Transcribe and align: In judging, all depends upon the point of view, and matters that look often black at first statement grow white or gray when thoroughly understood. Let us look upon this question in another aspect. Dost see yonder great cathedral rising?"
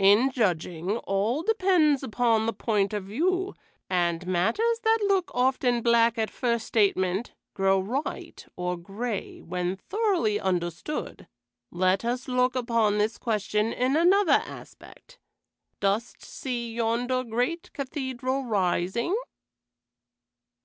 In 0.00 0.32
judging, 0.32 0.96
all 1.06 1.44
depends 1.44 2.02
upon 2.02 2.46
the 2.46 2.52
point 2.52 2.92
of 2.92 3.04
view, 3.04 3.54
and 3.88 4.26
matters 4.26 4.80
that 4.82 4.98
look 5.02 5.30
often 5.32 5.82
black 5.82 6.18
at 6.18 6.30
first 6.32 6.66
statement 6.66 7.32
grow 7.54 7.78
white 7.78 8.46
or 8.56 8.76
gray 8.76 9.38
when 9.40 9.76
thoroughly 9.76 10.40
understood. 10.40 11.28
Let 11.70 12.04
us 12.04 12.26
look 12.26 12.56
upon 12.56 12.98
this 12.98 13.18
question 13.18 13.72
in 13.72 13.94
another 13.96 14.42
aspect. 14.46 15.20
Dost 15.78 16.24
see 16.24 16.74
yonder 16.74 17.22
great 17.22 17.72
cathedral 17.72 18.42
rising?" 18.46 19.14